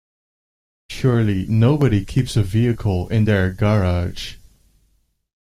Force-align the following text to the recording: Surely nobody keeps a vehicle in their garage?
Surely 0.89 1.45
nobody 1.45 2.03
keeps 2.03 2.35
a 2.35 2.41
vehicle 2.41 3.07
in 3.09 3.25
their 3.25 3.53
garage? 3.53 4.37